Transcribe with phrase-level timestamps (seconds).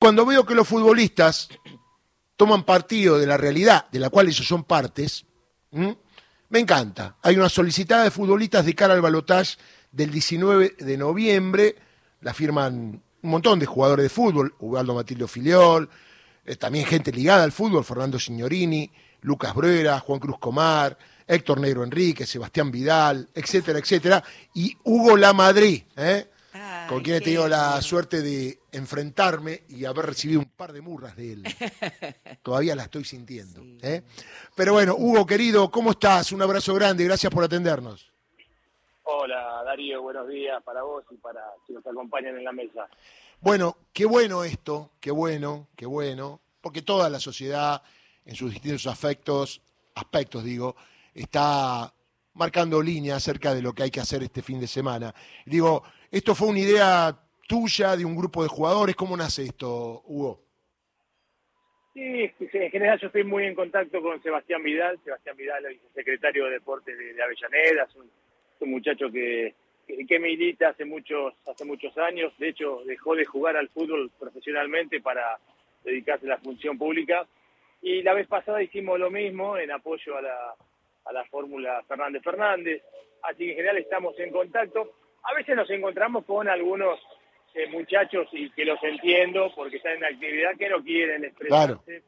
[0.00, 1.50] Cuando veo que los futbolistas
[2.34, 5.26] toman partido de la realidad de la cual ellos son partes,
[5.72, 7.18] me encanta.
[7.20, 9.58] Hay una solicitada de futbolistas de cara al balotaje
[9.92, 11.76] del 19 de noviembre,
[12.22, 15.90] la firman un montón de jugadores de fútbol, Ubaldo Matildo Filiol,
[16.46, 18.90] eh, también gente ligada al fútbol, Fernando Signorini,
[19.20, 20.96] Lucas Bruera, Juan Cruz Comar,
[21.26, 24.24] Héctor Negro Enrique, Sebastián Vidal, etcétera, etcétera,
[24.54, 26.26] y Hugo La Madrid, ¿eh?
[26.90, 31.14] Con quien he tenido la suerte de enfrentarme y haber recibido un par de murras
[31.14, 31.44] de él.
[32.42, 33.62] Todavía la estoy sintiendo.
[33.80, 34.02] ¿eh?
[34.56, 36.32] Pero bueno, Hugo, querido, ¿cómo estás?
[36.32, 38.10] Un abrazo grande, gracias por atendernos.
[39.04, 42.88] Hola, Darío, buenos días para vos y para quienes nos acompañan en la mesa.
[43.40, 47.84] Bueno, qué bueno esto, qué bueno, qué bueno, porque toda la sociedad,
[48.24, 49.62] en sus distintos afectos,
[49.94, 50.74] aspectos digo,
[51.14, 51.94] está
[52.34, 55.14] marcando línea acerca de lo que hay que hacer este fin de semana.
[55.46, 58.94] Digo, ¿esto fue una idea tuya, de un grupo de jugadores?
[58.96, 60.50] ¿Cómo nace esto, Hugo?
[61.92, 64.98] Sí, en general yo estoy muy en contacto con Sebastián Vidal.
[65.04, 69.54] Sebastián Vidal es secretario de Deportes de, Avellaneda, es un, muchacho que,
[70.06, 72.32] que, milita hace muchos, hace muchos años.
[72.38, 75.38] De hecho, dejó de jugar al fútbol profesionalmente para
[75.82, 77.26] dedicarse a la función pública.
[77.82, 80.54] Y la vez pasada hicimos lo mismo en apoyo a la,
[81.06, 82.82] a la fórmula Fernández Fernández.
[83.22, 84.92] Así que en general estamos en contacto.
[85.22, 86.98] A veces nos encontramos con algunos
[87.54, 92.02] eh, muchachos y que los entiendo porque están en actividad que no quieren expresarse,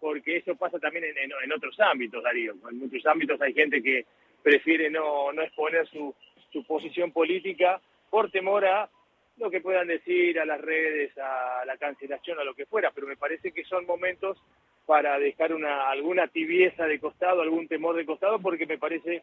[0.00, 2.54] porque eso pasa también en, otros ámbitos, Darío.
[2.70, 4.06] En muchos ámbitos hay gente que
[4.42, 6.14] prefiere no, no exponer su,
[6.52, 8.88] su posición política por temor a
[9.36, 13.06] lo que puedan decir a las redes, a la cancelación, a lo que fuera, pero
[13.06, 14.38] me parece que son momentos
[14.86, 19.22] para dejar una, alguna tibieza de costado, algún temor de costado, porque me parece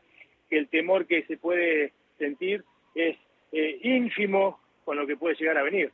[0.50, 3.18] que el temor que se puede sentir es
[3.56, 5.92] eh, ínfimo con lo que puede llegar a venir.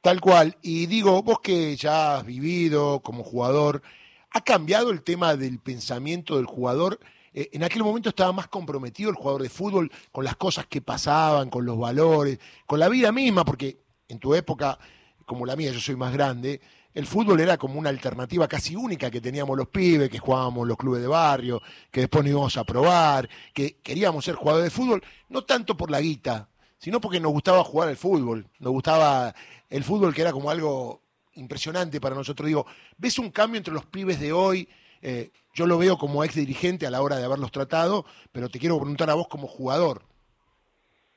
[0.00, 0.56] Tal cual.
[0.62, 3.82] Y digo, vos que ya has vivido como jugador,
[4.30, 7.00] ¿ha cambiado el tema del pensamiento del jugador?
[7.34, 10.80] Eh, en aquel momento estaba más comprometido el jugador de fútbol con las cosas que
[10.80, 14.78] pasaban, con los valores, con la vida misma, porque en tu época,
[15.26, 16.60] como la mía, yo soy más grande,
[16.94, 20.76] el fútbol era como una alternativa casi única que teníamos los pibes, que jugábamos los
[20.76, 21.60] clubes de barrio,
[21.90, 25.90] que después nos íbamos a probar, que queríamos ser jugadores de fútbol, no tanto por
[25.90, 26.48] la guita,
[26.78, 29.34] sino porque nos gustaba jugar al fútbol, nos gustaba
[29.68, 31.02] el fútbol que era como algo
[31.34, 32.46] impresionante para nosotros.
[32.46, 32.66] Digo,
[32.96, 34.68] ¿ves un cambio entre los pibes de hoy?
[35.00, 38.58] Eh, yo lo veo como ex dirigente a la hora de haberlos tratado, pero te
[38.58, 40.02] quiero preguntar a vos como jugador.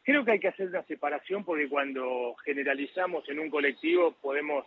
[0.03, 4.65] Creo que hay que hacer una separación porque cuando generalizamos en un colectivo podemos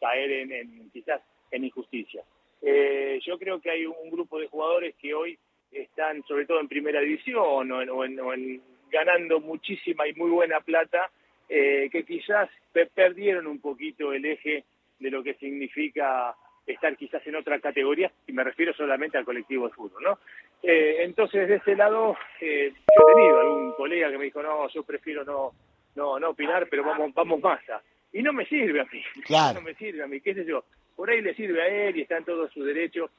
[0.00, 2.22] caer en, quizás en injusticia.
[2.62, 5.38] Eh, yo creo que hay un grupo de jugadores que hoy
[5.70, 8.62] están sobre todo en primera división o en
[8.94, 11.10] ganando muchísima y muy buena plata,
[11.48, 12.48] eh, que quizás
[12.94, 14.64] perdieron un poquito el eje
[15.00, 16.34] de lo que significa
[16.66, 20.18] estar quizás en otra categoría, y me refiero solamente al colectivo de fútbol, ¿no?
[20.62, 24.68] Eh, entonces, de ese lado, eh, yo he tenido algún colega que me dijo, no,
[24.68, 25.52] yo prefiero no
[25.96, 27.82] no no opinar, pero vamos vamos masa.
[28.14, 29.54] Y no me sirve a mí, claro.
[29.60, 30.64] no me sirve a mí, qué sé yo.
[30.94, 33.10] Por ahí le sirve a él y está en todo su derecho,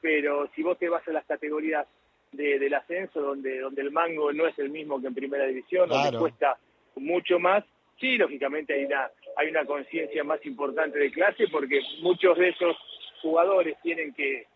[0.00, 1.86] pero si vos te vas a las categorías
[2.30, 6.16] del ascenso, donde, donde el mango no es el mismo que en primera división, donde
[6.16, 6.56] cuesta
[6.96, 7.64] mucho más,
[8.00, 12.76] sí, lógicamente hay una, hay una conciencia más importante de clase porque muchos de esos
[13.22, 14.46] jugadores tienen que,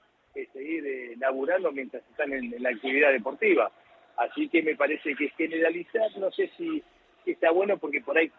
[0.52, 3.72] seguir eh, laburando mientras están en, la actividad deportiva.
[4.16, 6.80] Así que me parece que generalizar, no sé si
[7.26, 8.30] está bueno porque por ahí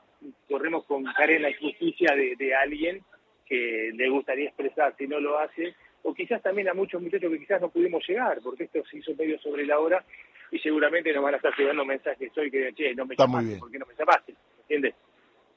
[0.47, 3.01] corremos con cara la injusticia de, de alguien
[3.45, 7.39] que le gustaría expresar si no lo hace o quizás también a muchos muchachos que
[7.39, 10.03] quizás no pudimos llegar, porque esto se hizo medio sobre la hora
[10.51, 13.71] y seguramente nos van a estar llegando mensajes hoy que, che, no me llamaste, ¿por
[13.71, 14.33] qué no me llamaste?
[14.61, 14.95] ¿Entiendes?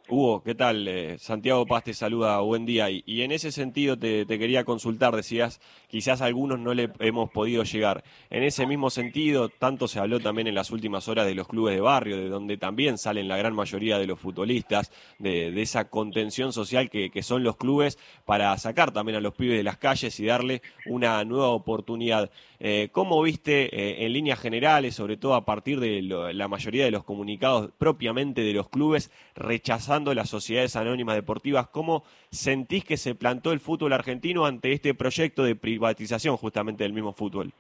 [0.09, 0.89] Hugo, ¿qué tal?
[0.89, 2.91] Eh, Santiago Paz te saluda, buen día.
[2.91, 8.03] Y, en ese sentido te, quería consultar, decías, quizás algunos no le hemos podido llegar.
[8.29, 11.77] En ese mismo sentido, tanto se habló también en las últimas horas de los clubes
[11.77, 16.53] de barrio, de donde también salen la gran mayoría de los futbolistas, de, esa contención
[16.53, 20.27] social que, son los clubes, para sacar también a los pibes de las calles y
[20.27, 22.31] darle una nueva oportunidad.
[22.59, 26.91] Eh, ¿Cómo viste eh, en líneas generales, sobre todo a partir de la mayoría de
[26.91, 31.69] los comunicados propiamente de los clubes, rechazar las sociedades anónimas deportivas.
[31.69, 36.95] ¿Cómo sentís que se plantó el fútbol argentino ante este proyecto de privatización justamente del
[36.95, 37.53] mismo fútbol?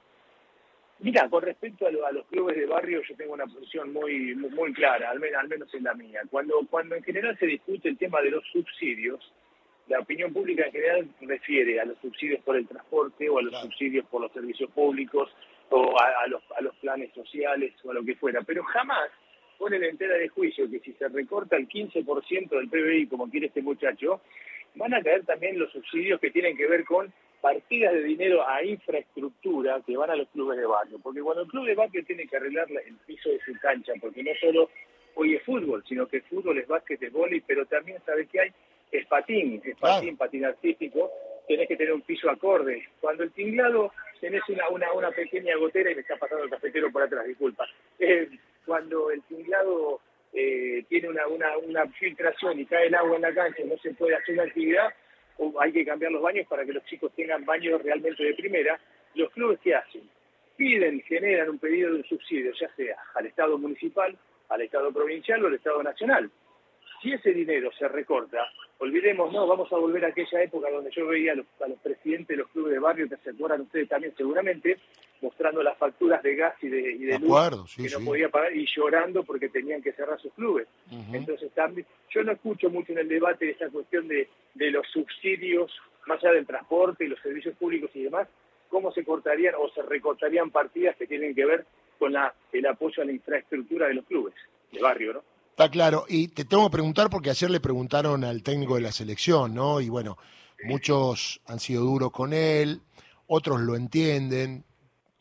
[1.00, 5.10] Mira, con respecto a, los clubes de barrio, yo tengo una posición muy muy, clara,
[5.10, 6.20] al menos, al menos en la mía.
[6.30, 9.20] Cuando, cuando en general se discute el tema de los subsidios,
[9.88, 13.60] la opinión pública en general refiere a los subsidios por el transporte o a los
[13.60, 15.28] subsidios por los servicios públicos
[15.70, 19.10] o a, los, a los planes sociales o a lo que fuera, pero jamás
[19.62, 23.46] pone la entera de juicio que si se recorta el 15% del PBI, como quiere
[23.46, 24.20] este muchacho,
[24.74, 28.64] van a caer también los subsidios que tienen que ver con partidas de dinero a
[28.64, 30.98] infraestructura que van a los clubes de barrio.
[31.00, 34.24] Porque cuando el club de barrio tiene que arreglar el piso de su cancha, porque
[34.24, 34.68] no solo
[35.14, 38.52] hoy es fútbol, sino que fútbol es básquet, es vóley, pero también sabe que hay
[38.90, 41.08] es patín, es patín, patín artístico,
[41.46, 42.88] tenés que tener un piso acorde.
[43.00, 46.90] Cuando el tinglado tenés una, una, una pequeña gotera y me está pasando el cafetero
[46.90, 47.64] por atrás, disculpa.
[48.00, 48.28] Eh,
[48.64, 50.00] cuando el tinglado
[50.32, 51.26] eh, tiene una,
[51.58, 54.44] una, filtración y cae el agua en la cancha y no se puede hacer una
[54.44, 54.88] actividad,
[55.38, 58.78] o hay que cambiar los baños para que los chicos tengan baños realmente de primera,
[59.14, 60.08] los clubes ¿qué hacen?
[60.56, 64.16] Piden, generan un pedido de un subsidio, ya sea al Estado municipal,
[64.48, 66.30] al Estado provincial o al Estado nacional.
[67.02, 68.46] Si ese dinero se recorta,
[68.78, 72.36] olvidemos, no, vamos a volver a aquella época donde yo veía a los, presidentes de
[72.36, 74.78] los clubes de barrio, que se acuerdan ustedes también seguramente,
[75.22, 78.66] mostrando las facturas de gas y de, y de luz que no podía pagar y
[78.66, 80.66] llorando porque tenían que cerrar sus clubes.
[81.12, 85.72] Entonces también, yo no escucho mucho en el debate esa cuestión de, de los subsidios,
[86.06, 88.28] más allá del transporte y los servicios públicos y demás,
[88.68, 91.66] cómo se cortarían o se recortarían partidas que tienen que ver
[91.98, 94.34] con la, el apoyo a la infraestructura de los clubes
[94.72, 95.22] de barrio, ¿no?
[95.50, 96.06] Está claro.
[96.08, 99.82] Y te tengo que preguntar porque ayer le preguntaron al técnico de la selección, ¿no?
[99.82, 100.16] Y bueno,
[100.64, 102.80] muchos han sido duros con él,
[103.26, 104.64] otros lo entienden.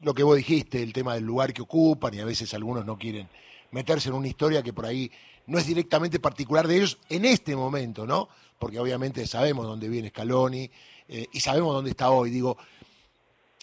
[0.01, 2.97] Lo que vos dijiste, el tema del lugar que ocupan, y a veces algunos no
[2.97, 3.27] quieren
[3.71, 5.11] meterse en una historia que por ahí
[5.47, 8.29] no es directamente particular de ellos en este momento, ¿no?
[8.59, 10.69] Porque obviamente sabemos dónde viene Scaloni
[11.07, 12.29] eh, y sabemos dónde está hoy.
[12.29, 12.57] Digo,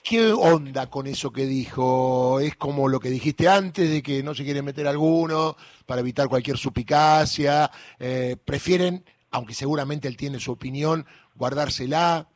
[0.09, 2.41] ¿Qué onda con eso que dijo?
[2.41, 6.29] ¿Es como lo que dijiste antes de que no se quiere meter alguno para evitar
[6.29, 7.71] cualquier supicacia?
[7.99, 12.27] Eh, ¿Prefieren, aunque seguramente él tiene su opinión, guardársela?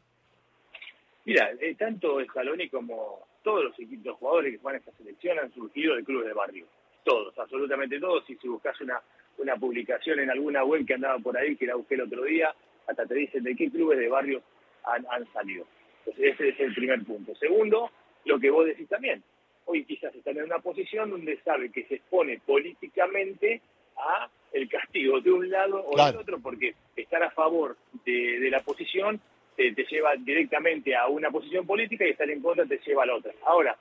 [1.25, 5.96] Mira, eh, tanto Scaloni como todos los equipos jugadores que juegan esta selección han surgido
[5.96, 6.66] de clubes de barrio.
[7.04, 8.28] Todos, absolutamente todos.
[8.30, 9.00] Y si buscas una,
[9.38, 12.54] una publicación en alguna web que andaba por ahí, que la busqué el otro día,
[12.86, 14.42] hasta te dicen de qué clubes de barrio
[14.84, 15.66] han, han salido.
[16.04, 17.34] Entonces ese es el primer punto.
[17.36, 17.90] Segundo,
[18.24, 19.22] lo que vos decís también.
[19.64, 23.60] Hoy quizás están en una posición donde sabe que se expone políticamente
[23.96, 28.60] a el castigo de un lado o del otro, porque estar a favor de, la
[28.60, 29.20] posición
[29.70, 33.14] te, lleva directamente a una posición política y estar en contra te lleva a la
[33.14, 33.32] otra.
[33.46, 33.76] Ahora,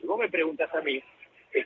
[0.00, 1.02] si vos me preguntas a mí,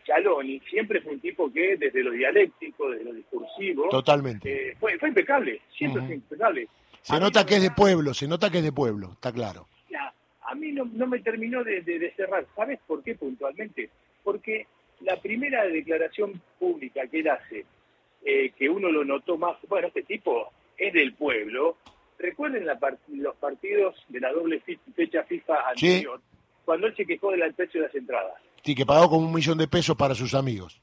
[0.02, 4.70] Scaloni siempre fue un tipo que desde lo dialéctico, desde lo discursivo, Totalmente.
[4.70, 6.68] Eh, fue, impecable, siempre fue impecable.
[7.02, 9.66] Se nota que es de pueblo, se nota que es de pueblo, está claro
[10.50, 12.44] a mí no, no me terminó de, cerrar.
[12.56, 13.88] ¿Sabes por qué puntualmente?
[14.24, 14.66] Porque
[15.00, 17.64] la primera declaración pública que él hace,
[18.24, 21.76] eh, que uno lo notó más, bueno, este tipo es del pueblo.
[22.20, 24.62] Recuerden los partidos de la doble
[24.94, 26.20] fecha FIFA anterior,
[26.66, 28.34] cuando él se quejó del precio de las entradas.
[28.62, 30.80] Sí, que pagó como un millón de pesos para sus amigos.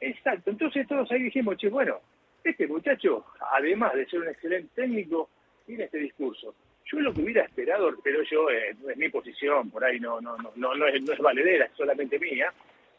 [0.00, 1.98] Exacto, entonces todos ahí dijimos, che, bueno,
[2.44, 5.28] este muchacho, además de ser un excelente técnico,
[5.66, 6.54] tiene este discurso.
[6.84, 10.36] Yo lo que hubiera esperado, pero yo, eh, es mi posición, por ahí no, no,
[10.36, 12.52] no, no, no, es, no es valedera, es solamente mía,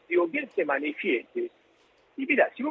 [0.06, 1.50] digo, que él se manifieste.
[2.18, 2.62] Y mira, si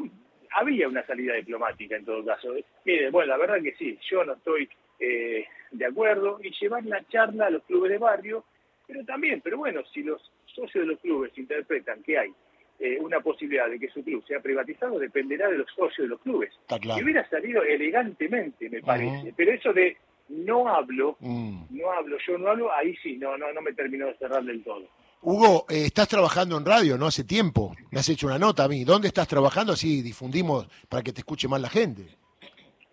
[0.51, 2.53] había una salida diplomática en todo caso.
[2.85, 4.69] Mire, bueno, la verdad que sí, yo no estoy
[4.99, 8.45] eh, de acuerdo y llevar la charla a los clubes de barrio,
[8.87, 12.33] pero también, pero bueno, si los socios de los clubes interpretan que hay
[12.79, 16.21] eh, una posibilidad de que su club sea privatizado, dependerá de los socios de los
[16.21, 16.51] clubes.
[16.69, 19.33] Y hubiera salido elegantemente, me parece.
[19.35, 19.97] Pero eso de
[20.29, 21.63] no hablo, mm.
[21.71, 24.63] no hablo, yo no hablo, ahí sí, no, no, no me terminó de cerrar del
[24.63, 24.87] todo.
[25.21, 27.07] Hugo, eh, estás trabajando en radio, ¿no?
[27.07, 27.75] Hace tiempo.
[27.91, 28.85] Me has hecho una nota a mí.
[28.85, 29.73] ¿Dónde estás trabajando?
[29.73, 32.03] Así difundimos para que te escuche más la gente.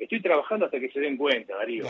[0.07, 1.85] Estoy trabajando hasta que se den cuenta, Darío.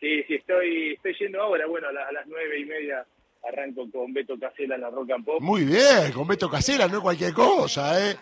[0.00, 3.06] sí, sí, estoy, estoy yendo ahora, bueno, a, las nueve y media
[3.48, 5.40] arranco con Beto Casela en la Rock and Pop.
[5.40, 8.16] Muy bien, con Beto Casela, no es cualquier cosa, ¿eh?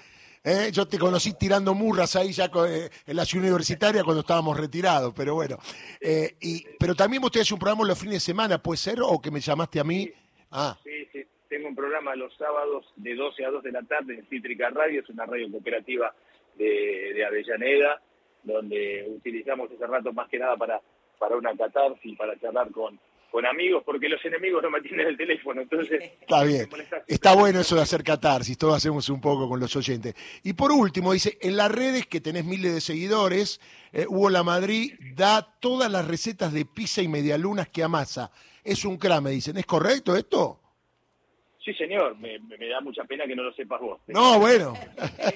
[0.45, 0.69] ¿eh?
[0.71, 5.15] Yo te conocí tirando murras ahí ya eh, en la ciudad universitaria cuando estábamos retirados,
[5.17, 5.57] pero bueno.
[5.99, 8.99] Eh, y, pero también vos tenés un programa los fines de semana, ¿puede ser?
[9.01, 10.05] ¿O que me llamaste a mí?
[10.05, 10.15] Sí,
[10.51, 10.79] ah.
[10.85, 11.25] sí, sí.
[11.49, 15.01] Tengo un programa los sábados de 12 a 2 de la tarde en Cítrica Radio,
[15.01, 16.15] es una radio cooperativa
[16.61, 18.01] de, de Avellaneda,
[18.43, 20.81] donde utilizamos ese rato más que nada para,
[21.19, 22.99] para una catarsis, para charlar con,
[23.31, 26.03] con amigos, porque los enemigos no me atienden el teléfono, entonces...
[26.21, 26.69] Está bien,
[27.07, 30.15] está bueno eso de hacer catarsis, todos hacemos un poco con los oyentes.
[30.43, 33.61] Y por último, dice, en las redes que tenés miles de seguidores,
[33.93, 38.31] eh, Hugo La Madrid da todas las recetas de pizza y medialunas que amasa.
[38.63, 40.60] Es un crame, dicen, ¿es correcto esto?
[41.65, 42.39] Sí, señor, me,
[42.69, 44.01] da mucha pena que no lo sepas vos.
[44.09, 44.73] No, bueno.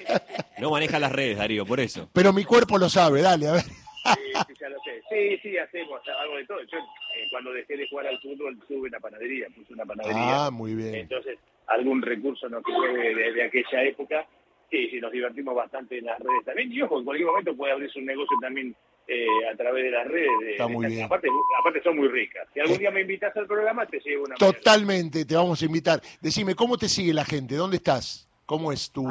[0.59, 2.09] no maneja las redes, Darío, por eso.
[2.13, 3.61] Pero mi cuerpo lo sabe, dale, a ver.
[3.61, 5.01] Sí, ya lo sé.
[5.09, 6.61] Sí, sí, hacemos algo de todo.
[6.63, 10.45] Yo eh, cuando dejé de jugar al fútbol tuve una panadería, puse una panadería.
[10.45, 10.95] Ah, muy bien.
[10.95, 14.27] Entonces, algún recurso nos quedó de, aquella época.
[14.69, 16.71] Sí, sí, nos divertimos bastante en las redes también.
[16.71, 18.75] Y ojo, en cualquier momento puede abrirse un negocio también
[19.07, 20.29] eh, a través de las redes.
[20.41, 21.05] De, Está muy de- bien.
[21.05, 21.27] Aparte,
[21.59, 22.47] aparte son muy ricas.
[22.53, 22.79] Si algún Eh.
[22.79, 24.35] día me invitas al programa, te llevo una.
[24.35, 26.01] Totalmente, te vamos a invitar.
[26.21, 27.55] Decime, ¿cómo te sigue la gente?
[27.55, 28.27] ¿Dónde estás?
[28.47, 29.07] ¿Cómo es tu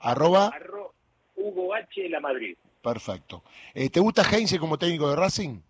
[0.00, 0.46] arroba?
[0.48, 0.94] Arro,
[1.36, 2.08] Hugo H.
[2.08, 2.56] La Madrid.
[2.82, 3.42] Perfecto.
[3.74, 5.60] Eh, ¿Te gusta Heinze como técnico de Racing?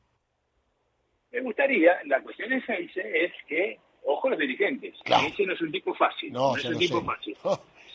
[1.33, 5.25] Me gustaría, la cuestión de Heinze es que, ojo los dirigentes, Claro.
[5.25, 7.07] Heinze no es un tipo fácil, No, no, es un tipo sé.
[7.07, 7.37] fácil.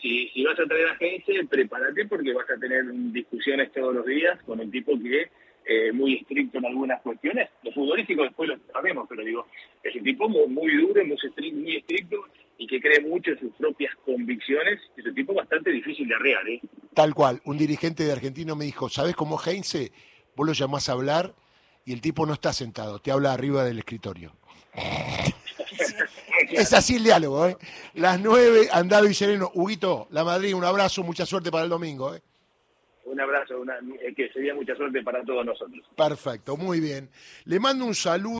[0.01, 4.05] Si, si vas a traer a Heinze, prepárate porque vas a tener discusiones todos los
[4.05, 5.29] días con un tipo que es
[5.65, 7.49] eh, muy estricto en algunas cuestiones.
[7.63, 9.47] Los futbolísticos después lo sabemos, pero digo,
[9.83, 12.25] es un tipo muy, muy duro, muy estricto, muy estricto
[12.57, 14.79] y que cree mucho en sus propias convicciones.
[14.97, 16.61] Es un tipo bastante difícil de arrear, ¿eh?
[16.93, 17.41] tal cual.
[17.45, 19.91] Un dirigente de argentino me dijo, ¿sabes cómo Heinze?
[20.35, 21.33] Vos lo llamás a hablar
[21.85, 24.33] y el tipo no está sentado, te habla arriba del escritorio.
[26.51, 27.57] Es así el diálogo, ¿eh?
[27.93, 29.51] Las nueve, Andado y Sereno.
[29.53, 32.21] Huguito, la Madrid, un abrazo, mucha suerte para el domingo, ¿eh?
[33.05, 35.83] Un abrazo, una, eh, que sería mucha suerte para todos nosotros.
[35.97, 37.09] Perfecto, muy bien.
[37.45, 38.27] Le mando un saludo.